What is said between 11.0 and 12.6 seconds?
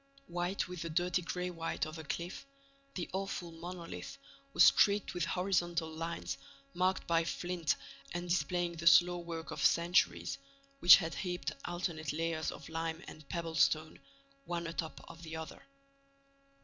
heaped alternate layers